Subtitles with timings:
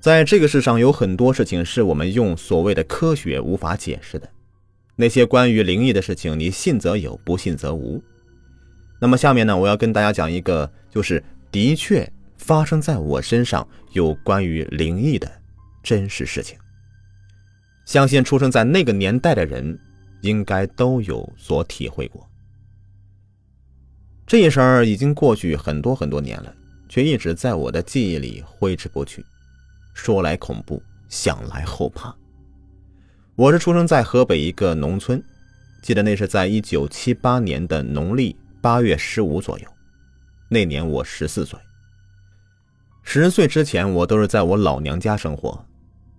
[0.00, 4.26] 在这个世上，有很多事情是我们用所谓的科学无法解释的。
[4.96, 8.02] 那些关于灵异的事情，你信则有，不信则无。
[8.98, 15.30] 那么下面呢，我要跟大家讲一个，就是的确发生在我身上有关于灵异的
[15.82, 16.58] 真实事情。
[17.84, 19.78] 相信出生在那个年代的人，
[20.22, 22.26] 应该都有所体会过。
[24.26, 26.54] 这事儿已经过去很多很多年了，
[26.88, 29.22] 却一直在我的记忆里挥之不去。
[29.92, 32.14] 说来恐怖，想来后怕。
[33.36, 35.22] 我是出生在河北一个农村，
[35.82, 39.66] 记得那是在一九七八年的农历八月十五左右。
[40.48, 41.58] 那年我十四岁。
[43.02, 45.64] 十岁之前，我都是在我老娘家生活，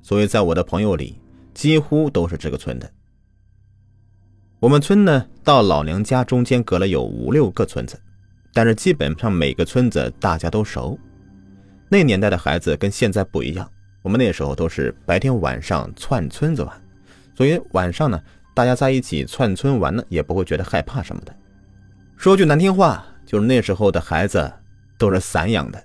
[0.02, 1.20] 所以在我的朋友里，
[1.54, 2.92] 几乎都是这个村的。
[4.60, 8.00] 我们村呢，到老娘家中间隔了有五六个村子，
[8.54, 10.98] 但是基本上每个村子大家都熟。
[11.94, 13.70] 那年代的孩子跟现在不一样，
[14.02, 16.82] 我们那时候都是白天晚上窜村子玩，
[17.36, 18.18] 所以晚上呢，
[18.54, 21.36] 大家在一起窜村玩呢，也不会觉得害怕什么的。
[22.16, 24.50] 说句难听话，就是那时候的孩子
[24.98, 25.84] 都是散养的。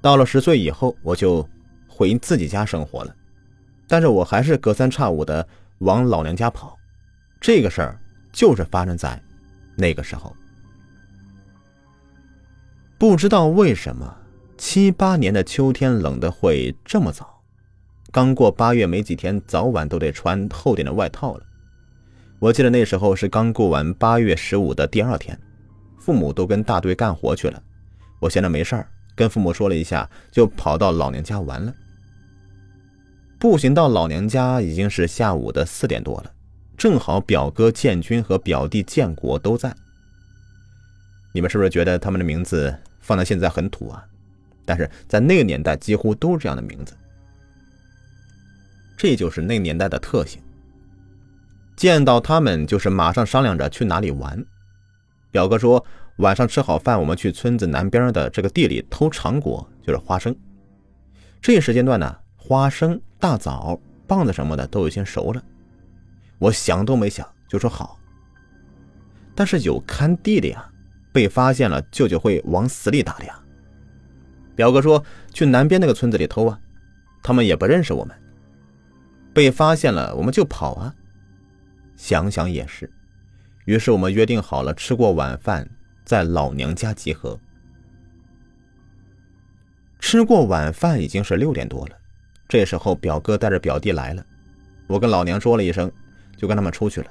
[0.00, 1.48] 到了十岁以后，我就
[1.86, 3.14] 回自己家生活了，
[3.86, 5.46] 但是我还是隔三差五的
[5.78, 6.76] 往老娘家跑。
[7.40, 7.96] 这个事儿
[8.32, 9.22] 就是发生在
[9.76, 10.34] 那个时候。
[13.06, 14.16] 不知道为什么，
[14.56, 17.38] 七八年的秋天冷的会这么早。
[18.10, 21.44] 刚过八月没几天，早晚都得穿厚点的外套了。
[22.38, 25.38] 我记得那时候是刚过完八月十五的第二天，
[25.98, 27.62] 父母都跟大队干活去了。
[28.20, 31.74] 我闲着没事儿，跟父母说了一下，就跑到老娘家玩了。
[33.38, 36.32] 步行到老娘家已经是下午的四点多了，
[36.74, 39.76] 正好表哥建军和表弟建国都在。
[41.34, 44.02] 你们是不是觉得他们的名字放到现在很土啊？
[44.64, 46.96] 但是在那个年代几乎都是这样的名字。
[48.96, 50.40] 这就是那年代的特性。
[51.76, 54.42] 见到他们就是马上商量着去哪里玩。
[55.30, 55.84] 表哥说
[56.16, 60.34] 晚上吃好饭，我们去村子南边的这个地里偷长果，就是花生。
[61.42, 65.42] 这时间段呢，花生、大枣、棒子什么的都已经熟了。
[66.38, 67.98] 我想都没想就说好。
[69.34, 70.70] 但是有看地的呀。
[71.14, 73.40] 被发现了，舅舅会往死里打的呀。
[74.56, 75.02] 表哥说
[75.32, 76.58] 去南边那个村子里偷啊，
[77.22, 78.14] 他们也不认识我们。
[79.32, 80.92] 被发现了，我们就跑啊。
[81.94, 82.90] 想想也是，
[83.64, 85.70] 于是我们约定好了，吃过晚饭
[86.04, 87.38] 在老娘家集合。
[90.00, 91.96] 吃过晚饭已经是六点多了，
[92.48, 94.26] 这时候表哥带着表弟来了，
[94.88, 95.88] 我跟老娘说了一声，
[96.36, 97.06] 就跟他们出去了。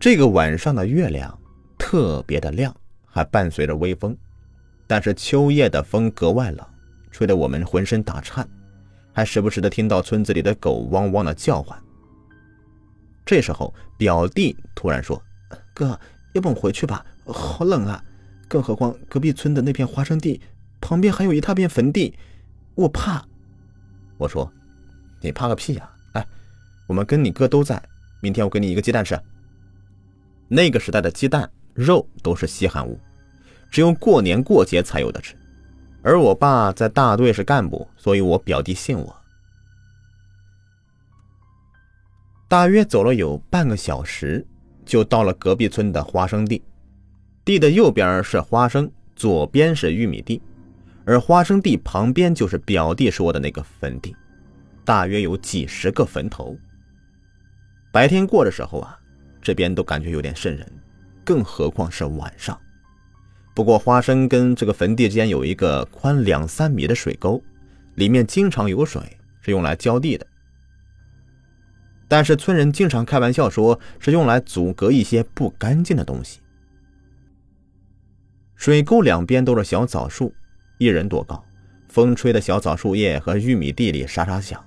[0.00, 1.38] 这个晚上的月亮。
[1.88, 2.74] 特别的亮，
[3.04, 4.16] 还伴随着微风，
[4.88, 6.66] 但是秋夜的风格外冷，
[7.12, 8.44] 吹得我们浑身打颤，
[9.12, 11.80] 还时不时的听到村子里的狗汪汪的叫唤。
[13.24, 15.22] 这时候，表弟突然说
[15.72, 15.96] ：“哥，
[16.32, 17.06] 要不我回去吧？
[17.24, 18.02] 好冷啊！
[18.48, 20.40] 更何况隔壁村的那片花生地
[20.80, 22.18] 旁边还有一大片坟地，
[22.74, 23.24] 我怕。”
[24.18, 24.52] 我说
[25.22, 25.88] ：“你怕个屁呀！
[26.14, 26.26] 哎，
[26.88, 27.80] 我们跟你哥都在，
[28.20, 29.16] 明天我给你一个鸡蛋吃。
[30.48, 32.98] 那个时代的鸡蛋。”肉都是稀罕物，
[33.70, 35.36] 只有过年过节才有的吃。
[36.02, 39.16] 而我爸在大队是干部，所以我表弟信我。
[42.48, 44.46] 大约走了有半个小时，
[44.84, 46.62] 就到了隔壁村的花生地。
[47.44, 50.40] 地的右边是花生，左边是玉米地，
[51.04, 54.14] 而花生地旁边就是表弟说的那个坟地，
[54.84, 56.56] 大约有几十个坟头。
[57.92, 58.96] 白天过的时候啊，
[59.42, 60.72] 这边都感觉有点瘆人。
[61.26, 62.56] 更何况是晚上。
[63.52, 67.42] 不过花生跟这个坟地之间有一个宽两三米的水沟，
[67.96, 69.02] 里面经常有水，
[69.40, 70.24] 是用来浇地的。
[72.06, 76.38] 但是村人经常开玩笑说，是用来阻隔一些不干净的东西。
[78.54, 80.32] 水沟两边都是小枣树，
[80.78, 81.44] 一人多高，
[81.88, 84.64] 风吹的小枣树叶和玉米地里沙沙响，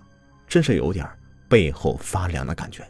[0.48, 1.08] 真是有点
[1.48, 2.84] 背后发凉的感觉。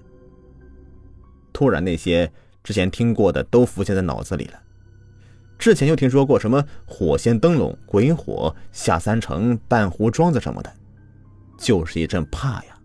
[1.53, 2.31] 突然那些。
[2.69, 4.53] 之前听过的都浮现在脑子里了。
[5.57, 10.71] 之前又听说过什么火仙灯笼、鬼火下三城、半壶庄子什么的，
[11.57, 12.77] 就是一阵怕呀。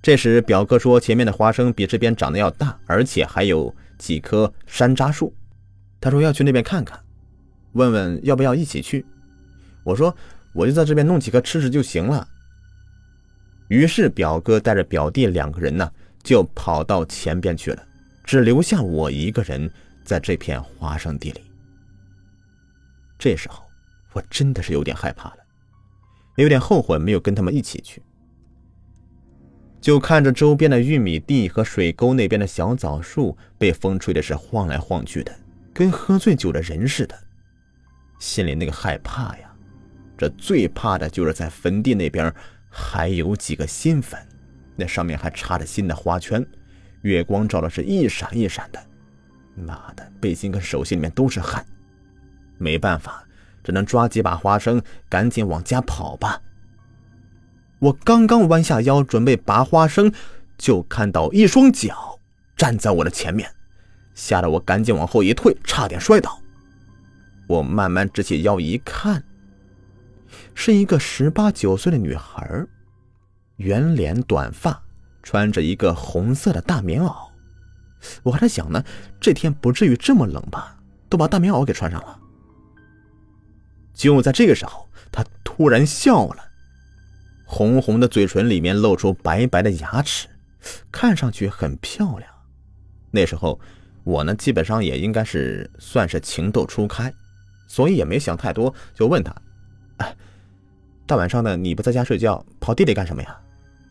[0.00, 5.30] 这时，表哥说前面的花生比这边长得要大，而且还有几棵山楂树。
[6.00, 6.98] 他说要去那边看看，
[7.72, 9.04] 问问要不要一起去。
[9.84, 10.16] 我说
[10.54, 12.26] 我就在这边弄几颗吃吃就行了。
[13.68, 17.86] 于是表哥带着表弟两个人呢，就跑到前边去了，
[18.24, 19.70] 只留下我一个人
[20.04, 21.42] 在这片花生地里。
[23.18, 23.62] 这时候
[24.12, 25.38] 我真的是有点害怕了，
[26.36, 28.02] 有点后悔没有跟他们一起去。
[29.80, 35.36] 就看着周边的玉米地和水沟那边的小枣树被风吹的是晃来晃去的，
[35.74, 37.18] 跟喝醉酒的人似的，
[38.20, 39.52] 心里那个害怕呀！
[40.16, 42.32] 这最怕的就是在坟地那边
[42.70, 44.20] 还有几个新坟，
[44.76, 46.44] 那上面还插着新的花圈，
[47.02, 48.80] 月光照的是一闪一闪的。
[49.54, 51.64] 妈的，背心跟手心里面都是汗，
[52.58, 53.24] 没办法，
[53.62, 56.40] 只能抓几把花生，赶紧往家跑吧。
[57.78, 60.12] 我刚刚弯下腰准备拔花生，
[60.56, 62.18] 就看到一双脚
[62.56, 63.50] 站在我的前面，
[64.14, 66.40] 吓得我赶紧往后一退，差点摔倒。
[67.48, 69.22] 我慢慢直起腰一看，
[70.54, 72.64] 是一个十八九岁的女孩，
[73.56, 74.82] 圆脸短发，
[75.22, 77.28] 穿着一个红色的大棉袄。
[78.22, 78.84] 我还在想呢，
[79.20, 80.76] 这天不至于这么冷吧？
[81.08, 82.18] 都把大棉袄给穿上了。
[83.94, 86.36] 就在这个时候，她突然笑了。
[87.44, 90.26] 红红的嘴唇里面露出白白的牙齿，
[90.90, 92.28] 看上去很漂亮。
[93.10, 93.60] 那时候
[94.04, 97.12] 我呢，基本上也应该是算是情窦初开，
[97.68, 99.34] 所以也没想太多，就问他
[99.98, 100.16] ：“哎，
[101.12, 103.38] 大晚上的你不在家睡觉，跑地里干什么呀？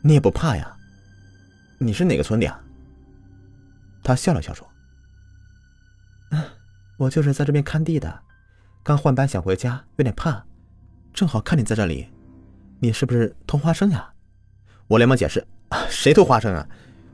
[0.02, 0.76] 你也不怕呀？
[1.78, 2.60] 你是哪个村的呀？”
[4.02, 4.68] 他笑了笑说：“，
[6.98, 8.22] 我就是在这边看地的，
[8.82, 10.44] 刚换班想回家，有点怕，
[11.14, 12.10] 正好看你在这里。”
[12.82, 14.12] 你是不是偷花生呀？
[14.88, 15.46] 我连忙解释
[15.92, 16.68] ：“谁偷花生啊？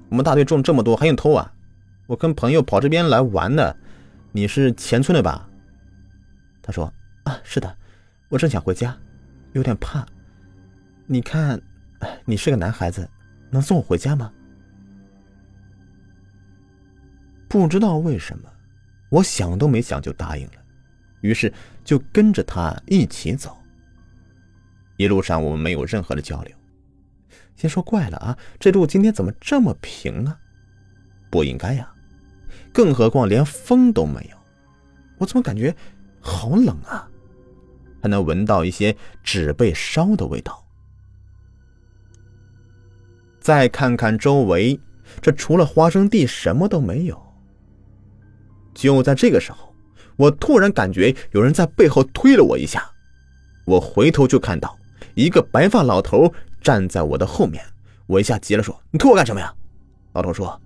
[0.07, 1.51] 我们大队种这么多，还用偷啊？
[2.06, 3.75] 我跟朋友跑这边来玩的。
[4.31, 5.50] 你是前村的吧？”
[6.63, 6.94] 他说
[7.27, 7.77] ：“啊，是的，
[8.30, 8.98] 我正想回家，
[9.57, 10.06] 有点怕。
[11.07, 11.59] 你看，
[12.25, 13.09] 你是个男孩子，
[13.50, 14.31] 能送我回家吗？”
[17.50, 18.50] 不知道为什么，
[19.09, 20.54] 我想都没想就答应了，
[21.21, 21.51] 于是
[21.83, 23.57] 就跟着他一起走。
[24.98, 26.56] 一路上我们没有任何的交流。
[27.56, 30.39] 先说怪了啊，这路今天怎么这么平啊？
[31.31, 31.92] 不应该呀，
[32.71, 34.38] 更何况连风都没有。
[35.18, 35.75] 我怎么感觉
[36.19, 37.10] 好冷啊？
[38.02, 40.64] 还能闻到一些纸被烧的味道。
[43.40, 44.80] 再看看周围，
[45.22, 47.22] 这除了花生地什么都没有。
[48.74, 49.74] 就在这个时候，
[50.18, 52.90] 我突然感觉有人在背后推了我一下，
[53.66, 54.78] 我回头就看到。
[55.16, 57.64] 一个白发老头站在我的后面，
[58.06, 59.52] 我一下急了，说：“你推我干什么呀？”
[60.14, 60.62] 老头说：“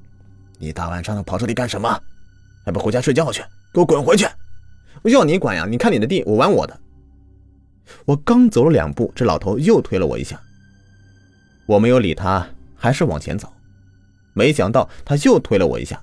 [0.60, 1.88] 你大晚上的跑这里干什么？
[2.66, 3.42] 还不回家睡觉去？
[3.74, 4.28] 给我滚回去！
[5.04, 5.66] 我要你管呀！
[5.66, 6.78] 你看你的地，我玩我的。”
[8.06, 10.40] 我刚走了两步，这老头又推了我一下，
[11.66, 13.52] 我没有理他，还是往前走。
[14.34, 16.02] 没想到他又推了我一下，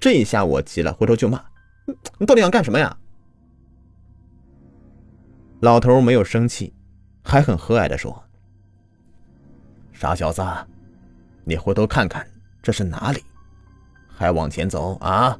[0.00, 1.44] 这一下我急了，回头就骂
[2.18, 2.96] ：“你到底想干什么呀？”
[5.60, 6.72] 老头没有生气。
[7.28, 8.22] 还很和蔼的说
[9.92, 10.40] ：“傻小子，
[11.42, 12.24] 你回头看看
[12.62, 13.20] 这是哪里？
[14.06, 15.36] 还往前走啊？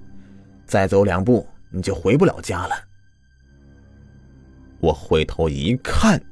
[0.66, 2.74] 再走两步你就回不了家了。”
[4.80, 6.22] 我回头一看，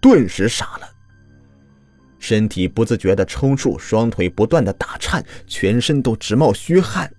[0.00, 0.88] 顿时傻了，
[2.18, 7.12] 身体不自觉的抽搐，双腿不断的打颤，全身都直冒虚汗。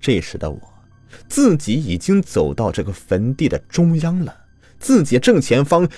[0.00, 0.60] 这时的我，
[1.28, 4.34] 自己已经走到这个坟地的中央了。
[4.78, 5.88] 自己正前方，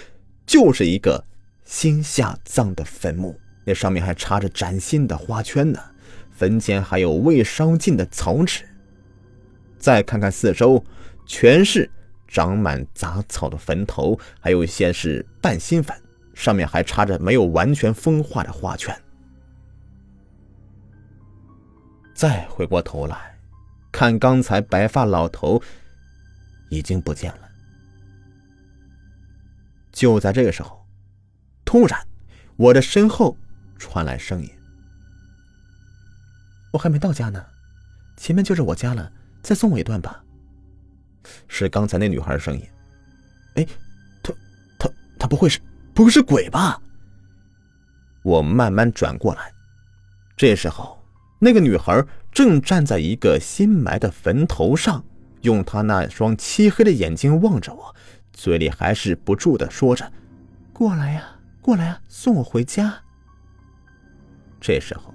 [0.46, 1.22] 就是一个
[1.64, 5.78] 新下葬的坟墓，那上面还插着崭新的花圈呢。
[6.30, 8.64] 坟前还有未烧尽的草纸。
[9.78, 10.82] 再看看四周，
[11.26, 11.90] 全是
[12.30, 16.00] 长满杂草的坟头，还有一些是半新坟，
[16.32, 18.96] 上面还插着没有完全风化的花圈。
[22.14, 23.36] 再回过头来，
[23.90, 25.60] 看刚才白发老头
[26.68, 27.50] 已经不见了。
[29.90, 30.86] 就在这个时候，
[31.64, 32.00] 突然，
[32.56, 33.36] 我的身后
[33.76, 34.48] 传来声音
[36.72, 37.44] ：“我还没到家呢，
[38.16, 39.10] 前面就是我家了，
[39.42, 40.22] 再送我一段吧。”
[41.48, 42.66] 是刚才那女孩的声音。
[43.54, 43.66] 哎，
[44.22, 44.32] 她，
[44.78, 45.60] 她，她不会是，
[45.94, 46.80] 不会是鬼吧？
[48.22, 49.52] 我慢慢转过来，
[50.36, 51.02] 这时候
[51.38, 55.04] 那个女孩正站在一个新埋的坟头上，
[55.40, 57.94] 用她那双漆黑的眼睛望着我，
[58.32, 60.12] 嘴里还是不住的说着
[60.72, 61.24] ：“过来呀，
[61.62, 62.94] 过来呀，送我回家。”
[64.60, 65.14] 这时候，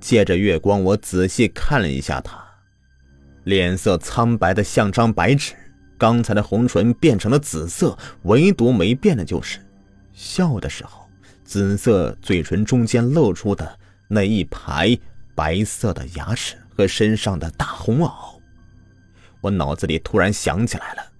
[0.00, 2.42] 借着月光，我仔细看了一下她，
[3.48, 5.54] 脸色苍白的像张白纸，
[5.96, 9.58] 刚才的红唇变成了紫色，唯独没变的就是
[10.12, 11.08] 笑的时候，
[11.44, 14.94] 紫色嘴唇中间露出的那一排。
[15.34, 18.40] 白色的牙齿和身上的大红袄，
[19.40, 21.12] 我脑子里突然想起来了，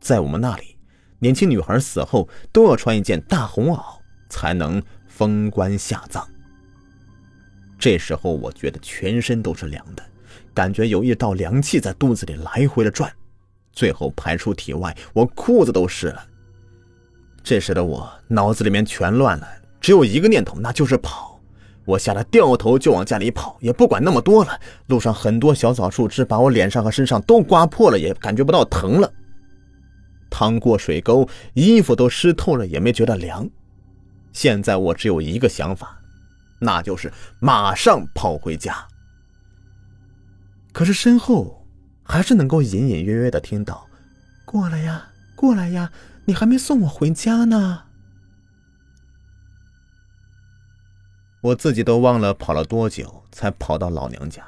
[0.00, 0.76] 在我们那里，
[1.20, 3.80] 年轻女孩死后都要穿一件大红袄
[4.28, 6.28] 才能封棺下葬。
[7.78, 10.04] 这时候我觉得全身都是凉的，
[10.60, 13.10] 感觉有一道凉气在肚子里来回的转，
[13.72, 16.22] 最后排出体外，我裤子都湿了。
[17.42, 19.48] 这时的我脑子里面全乱了，
[19.80, 21.40] 只有一个念头，那就是跑。
[21.86, 24.60] 我吓得掉头就往家里跑，也不管那么多了。
[24.88, 29.10] 路上很多小草树枝把我脸上和身上都刮破了，也感觉不到疼了。
[30.28, 33.48] 趟过水沟，衣服都湿透了，也没觉得凉。
[34.34, 35.98] 现在我只有一个想法，
[36.58, 38.76] 那就是马上跑回家。
[40.72, 41.66] 可是身后
[42.02, 43.86] 还是能够隐隐约约的听到
[44.44, 45.90] ：“过来呀，过来呀，
[46.24, 47.84] 你还没送我回家呢。”
[51.42, 54.44] 我自己都忘了跑了多久，才跑到老娘家。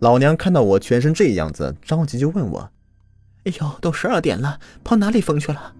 [0.00, 2.70] 老娘看到我全身这样子，着急就问我
[3.44, 5.74] ：“哎呦，都十二点了，跑哪里疯去了？”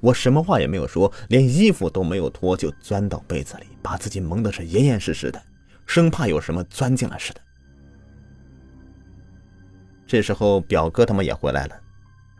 [0.00, 5.40] 我什么话也没有说，连衣服都没有脱，就钻到被子里，把自己蒙的是严严实实的，
[5.86, 7.40] 生怕有什么钻进来似的。
[10.12, 11.80] 这时候，表哥他们也回来了，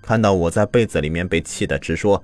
[0.02, 2.22] 看到我在被子里面，被气得直说：“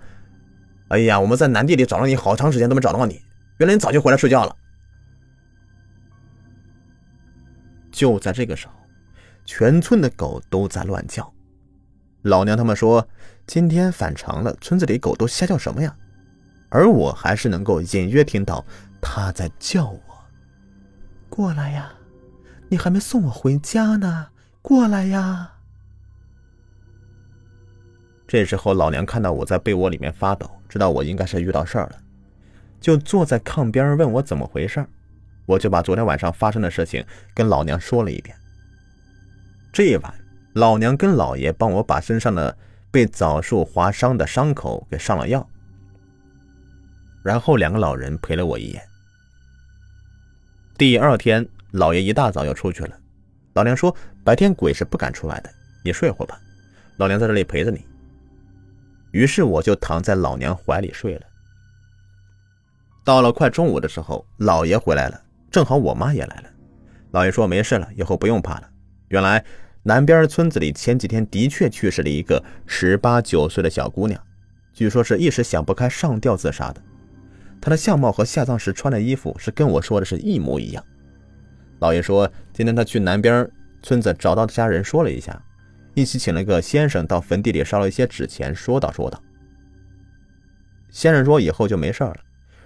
[0.92, 3.22] 哎呀，我们在南地里找了你好长时间，都没找到你。”
[3.56, 4.54] 原来你早就回来睡觉了。
[7.90, 8.74] 就在这个时候，
[9.46, 11.32] 全村的狗都在乱叫。
[12.20, 13.08] 老娘他们说
[13.46, 15.96] 今天反常了，村子里狗都瞎叫什么呀？
[16.68, 18.62] 而我还是能够隐约听到
[19.00, 19.98] 他在叫我
[21.30, 21.90] ：“过来呀，
[22.68, 24.26] 你还没送我回家呢，
[24.62, 25.52] 过来呀！”
[28.28, 31.98] 这时候，老娘看到我在被窝里面发抖，知道我应该是遇到事儿了。
[32.80, 34.86] 就坐在炕边问我怎么回事
[35.46, 38.36] 我就把昨天晚上发生的事情跟老娘说了一遍。
[39.72, 40.14] 这一晚，
[40.52, 42.56] 老娘跟老爷帮我把身上的
[42.90, 45.48] 被枣树划伤的伤口给上了药，
[47.24, 48.82] 然后两个老人陪了我一夜。
[50.76, 52.94] 第二天，老爷一大早就出去了，
[53.54, 53.94] 老娘说
[54.28, 55.48] 白天鬼是不敢出来的，
[55.82, 56.38] 你睡会吧，
[56.98, 57.82] 老娘在这里陪着你。
[59.10, 61.22] 于是我就躺在老娘怀里睡了。
[63.06, 65.18] 到了快中午的时候，老爷回来了，
[65.50, 66.50] 正好我妈也来了。
[67.12, 68.68] 老爷说没事了，以后不用怕了。
[69.08, 69.42] 原来
[69.82, 74.22] 南边村子里前几天的确去世了一个十八九岁的小姑娘，
[74.74, 76.82] 据说是一时想不开上吊自杀的。
[77.62, 80.84] 她的相貌和下葬时穿的衣服是跟我说的是一模一样。
[81.78, 83.50] 老爷说今天他去南边
[83.82, 85.40] 村子找到家人说了一下，
[85.94, 89.22] 一起请了个先生到坟地里烧了一些纸钱，说道说道。
[90.90, 92.16] 先生说以后就没事了。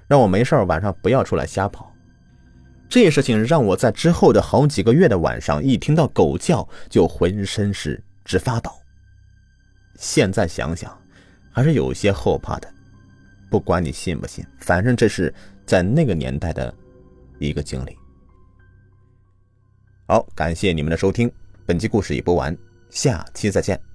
[0.09, 1.91] 让我没事晚上不要出来瞎跑。
[2.87, 8.71] 这事情让我在之后的好几个月的晚上，一听到狗叫就浑身是直发抖。
[9.97, 10.95] 现在想想，
[11.51, 12.69] 还是有些后怕的。
[13.49, 15.33] 不管你信不信，反正这是
[15.65, 16.75] 在那个年代的
[17.39, 17.97] 一个经历。
[20.13, 21.33] 好，感谢你们的收听，
[21.65, 22.55] 本期故事已播完，
[22.91, 23.92] 下期再见。